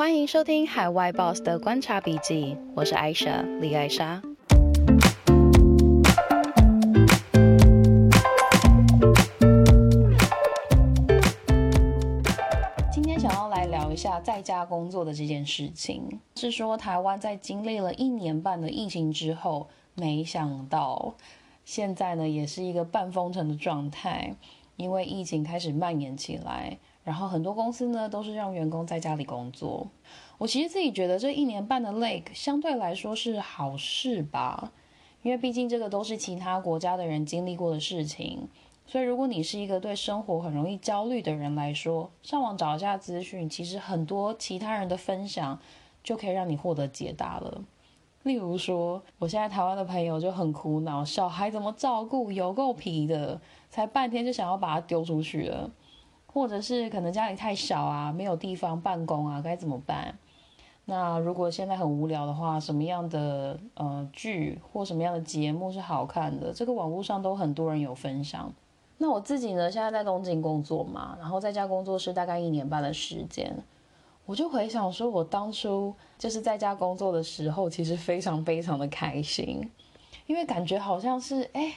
[0.00, 4.22] 欢迎收听海外 Boss 的观察笔记，我是艾莎李艾莎。
[12.90, 21.12] 今天想要来聊一下在家工作的这件事情，是说台湾在经历了一年半的疫情之后，没想到
[21.66, 24.34] 现在呢也是一个半封城的状态，
[24.76, 26.78] 因为疫情开始蔓延起来。
[27.04, 29.86] 然后很多公司呢都是让员工在家里工作。
[30.38, 34.72] 我其实自己觉得这一年半的 lake 相对来说是好事吧，
[35.22, 38.48] 因为毕竟这个都是其他国家的人经历过的事情。
[38.86, 45.60] 所以如果你是一个对生活很容易焦虑的人来说，上网找一下资讯，其实很多其他人的分享
[46.02, 47.62] 就可以让你获得解答了。
[48.24, 55.70] 例如说，我现在台湾的朋友就很苦恼，小孩怎么照顾，有够皮的，才半天就想要把他丢出去了。
[56.32, 60.16] 或者是可能家里太小啊，没有地方办公啊，该怎么办？
[60.84, 66.52] 那如果现在很无聊的话，什么样的呃剧或什么样的节目是好看的？
[66.52, 68.52] 这个网络上都很多人有分享。
[68.98, 73.56] 那我自己呢，现在在东京工作嘛，然后在家工作是大概一年半的时间，
[74.26, 79.70] 我就回想说，我当初就是在家工作的时候，其实非常非常的开心，
[80.26, 81.76] 因为感觉好像是哎，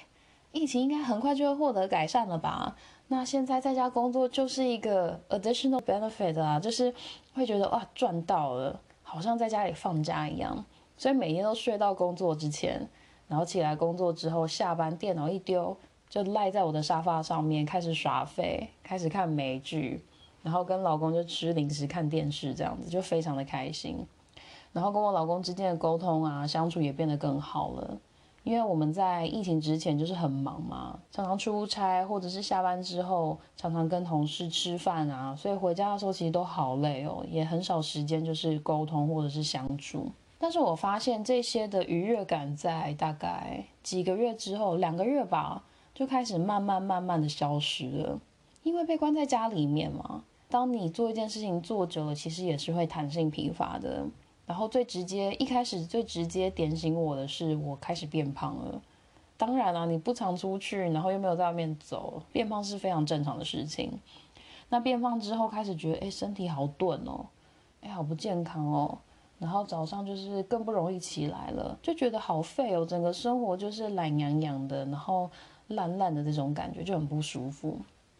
[0.52, 2.75] 疫情应该很快就会获得改善了吧。
[3.16, 6.92] 那现在在家工作就是一个 additional benefit 啊，就是
[7.36, 10.66] 会觉得哇赚到了，好像在家里放假一样。
[10.97, 12.89] 所以每天都睡到工作之前，
[13.28, 15.78] 然后起来工作之后，下班电脑一丢，
[16.09, 20.03] 就赖在我的沙发上面开始耍废，开始看美剧，
[20.41, 24.03] 然后跟老公就吃零食看电视，这样子就非常的开心。
[24.72, 27.95] 然后跟我老公之间的沟通啊，相处也变得更好了。
[28.44, 40.11] 因为我们在疫情之前就是很忙嘛，常常出差，或者是下班之后常常跟同事吃饭啊，所以回家的时候其实都好累哦，也很少时间就是沟通或者是相处。
[40.38, 45.63] 但是我发现这些的愉悦感在大概几个月之后，两个月吧，
[45.95, 48.19] 就开始慢慢慢慢的消失了，
[48.63, 50.23] 因为被关在家里面嘛。
[50.50, 54.06] 当你做一件事情做久了，其实也是会弹性疲乏的。
[54.53, 58.80] 然后最直接一开始最直接点醒我的是，我开始变胖了。
[59.36, 64.00] 当然了，你不常出去，然后又没有在外面走，变胖是非常正常的事情。
[64.69, 67.25] 那变胖之后，开始觉得哎，身体好钝哦，
[67.81, 68.96] 哎，好不健康哦。
[69.40, 75.28] 然后早上就是更不容易起来了，就觉得好废哦，整个生活就是懒洋洋的，然后
[75.69, 77.80] 烂烂的这种感觉就很不舒服。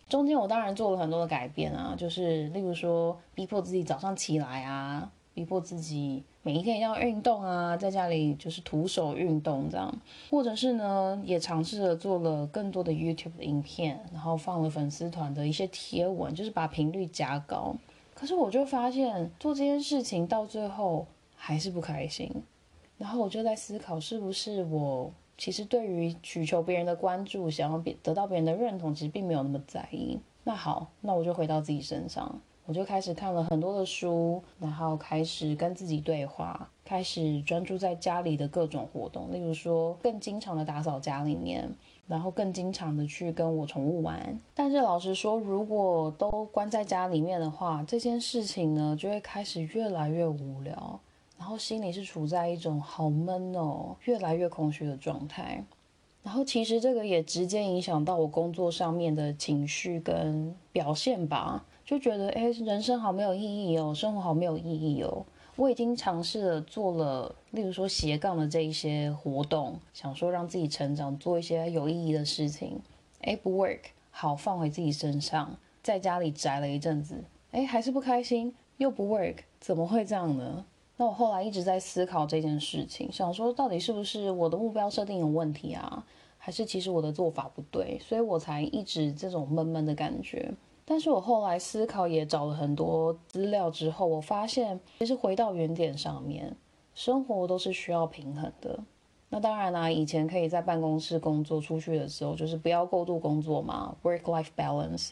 [0.10, 5.12] 中间我当然做了很多的改变啊，就是例如说逼迫自己早上起来啊。
[5.34, 9.94] 逼迫自己每一天要运动啊，在家里就是徒手运动这样，
[10.30, 17.76] 或者是呢，也尝试着做了更多的 YouTube 的影片，然后放了粉丝团的一些贴文，就是把频率加高。
[18.14, 22.32] 可是我就发现做这件事情到最后还是不开心，
[22.98, 30.20] 然后我就在思考，是不是我其实对于取求别人的关注，想要别得到别人的认同，其实并没有那么在意。
[30.44, 32.40] 那好，那我就回到自己身上。
[32.66, 41.70] 我就开始看了很多的书，然后开始跟自己对话，开始专注在家里的各种活动，例如说更经常的打扫家里面，
[42.08, 44.40] 然后更经常的去跟我宠物玩。
[44.56, 51.00] 但是老实说，如果都关在家里面的话，这件事情呢就会开始越来越无聊，
[51.38, 55.62] 然后心里是处在一种好闷哦，越来越空虚的状态。
[56.24, 61.66] 然后其实这个也直接影响到我工作上面的情绪跟表现吧。
[61.86, 65.26] 就觉得哎，人生好没有意义哦，生活好没有意义哦。
[65.58, 72.80] 我已经尝试了做了，例如说斜杠的这一些活动，想说让自己成长，做一些有意义的事情。
[73.20, 80.66] 哎，不 work，好放回自己身上，在家里宅了一阵子，哎，还是不开心，又不 work，怎么会这样呢？
[81.04, 86.02] 那我后来一直在思考这件事情，想说到底是不是我的目标设定有问题啊，
[86.38, 90.54] 还是其实我的做法不对，所以我才一直这种闷闷的感觉。
[90.86, 96.56] 但是我后来思考，也找了很多资料之后，我发现其实回到原点上面，
[96.96, 98.80] 生活都是需要平衡的。
[99.28, 105.10] 那当然啦，以前可以在办公室工作，出去的时候就是不要过度工作嘛，work-life balance。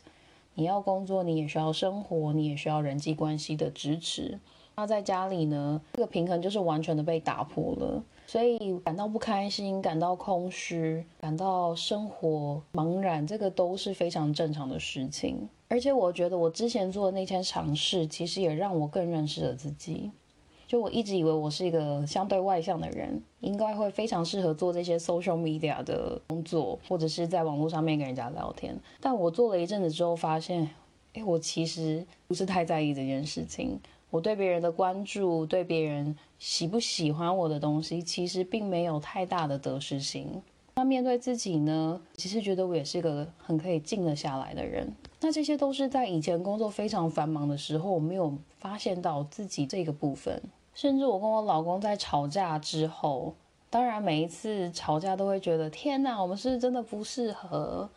[0.53, 4.39] 你要工作，你也需要生活，你也需要人际关系的支持。
[4.81, 15.47] 那在家里呢，这个平衡就是完全的被打破了，所以感到不开心，感到空虚，感到生活茫然，这个都是非常正常的事情。
[15.67, 20.09] 而且我觉得我之前做的那些尝试，其实也让我更认识了自己。
[20.67, 28.75] 就我一直以为我是一个相对外向的人，应该会非常适合做这些 social media 的工作，或者是在网络上面跟人家聊天。
[28.99, 30.67] 但我做了一阵子之后，发现，
[31.13, 33.79] 哎，我其实不是太在意这件事情。
[34.11, 40.43] 我对别人的关注，对别人喜不喜欢我的东西，其实并没有太大的得失心。
[40.75, 44.93] 那面对自己呢，其实觉得我也是个很可以静得下来的人。
[45.19, 50.41] 那这些都是在以前工作非常繁忙的时候，我没有发现到自己这个部分。
[50.73, 53.33] 甚至我跟我老公在吵架之后，
[53.69, 57.89] 当然每一次吵架都会觉得天哪，我们是真的不适合，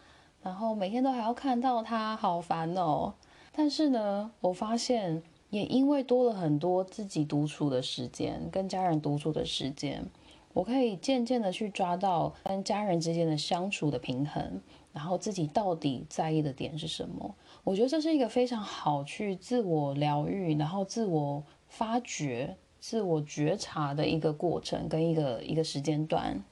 [0.43, 3.14] 然后每天都还要看到他，好烦哦。
[3.52, 5.22] 但是呢，我发现
[5.54, 10.04] 也因为多了很多自己独处的时间，跟家人独处的时间。
[10.52, 14.60] 我可以渐渐的去抓到跟家人之间的相处的平衡，
[14.92, 17.32] 然后自己到底在意的点是什么？
[17.62, 26.42] 我觉得这是一个非常好去自我疗愈，然后自我发掘、自我觉察的一个过程跟一个一个时间段。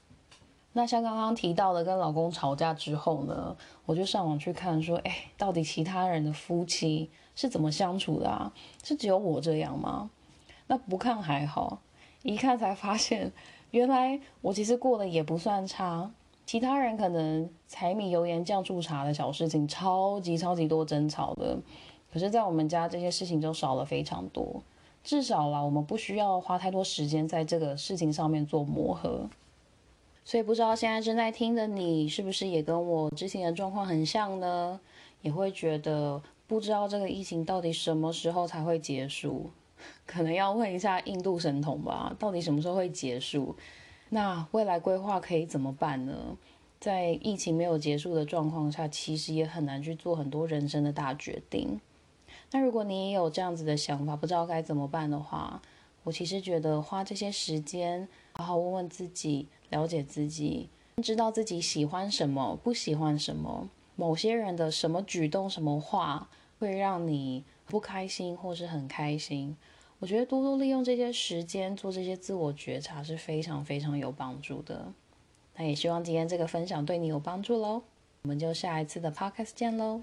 [0.75, 3.55] 那像刚刚提到的，跟老公吵架之后呢，
[3.85, 8.51] 我就上网去看说，哎，到底其他人的夫妻是怎么相处的啊？
[8.83, 10.09] 是只有我这样吗？
[10.65, 11.79] 那不看还好，
[12.23, 13.31] 一看才发现。
[13.69, 16.11] 原来我其实过得也不算差，
[16.45, 21.57] 其他人可能柴米油盐酱醋茶的小事情超级超级多争吵的，
[22.11, 24.61] 可是，在我们家这些事情就少了非常多，
[25.03, 29.29] 至少啦，我们不需要花太多时间在这个事情上面做磨合。
[30.25, 34.79] 所以不知道现在正在听的你，是不是也跟我之前的状况很像呢？
[35.21, 39.49] 也会觉得不知道这个疫情到底什么时候才会结束。
[40.05, 43.55] 可能要问一下印度神童吧，到底什么时候会结束？
[44.09, 46.37] 那未来规划可以怎么办呢？
[46.79, 51.79] 在疫情没有结束的状况下，其实也很难去做很多人生的大决定。
[52.51, 55.61] 那如果你也有这样子的想法，不知道该怎么办的话，
[56.03, 60.69] 我其实觉得花这些时间，好好问问自己，了解自己，
[61.01, 69.55] 知道自己喜欢什么，不喜欢什么，某些人的什么举动、什么话会让你不开心，或是很开心。
[69.99, 74.91] 我觉得多多利用这些时间做这些自我觉察是非常非常有帮助的。
[75.55, 77.83] 那也希望今天这个分享对你有帮助喽。
[78.23, 80.01] 我们就下一次的 podcast 见喽。